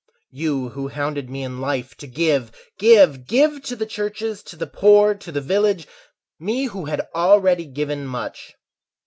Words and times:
—You 0.31 0.69
who 0.69 0.87
hounded 0.87 1.29
me 1.29 1.43
in 1.43 1.61
life, 1.61 1.93
To 1.97 2.07
give, 2.07 2.51
give, 2.79 3.27
give 3.27 3.61
to 3.61 3.75
the 3.75 3.85
churches, 3.85 4.41
to 4.45 4.55
the 4.55 4.65
poor, 4.65 5.13
To 5.13 5.31
the 5.31 5.41
village!—me 5.41 6.65
who 6.65 6.85
had 6.85 7.07
already 7.13 7.65
given 7.65 8.07
much. 8.07 8.55